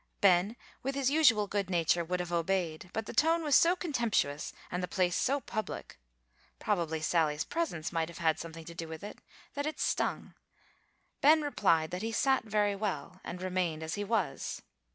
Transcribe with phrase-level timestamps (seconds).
[0.19, 4.51] Ben, with his usual good nature, would have obeyed; but the tone was so contemptuous,
[4.71, 5.99] and the place so public
[6.57, 9.19] (probably Sally's presence might have had something to do with it),
[9.53, 10.33] that it stung;
[11.21, 14.63] Ben replied that he sat very well, and remained as he was.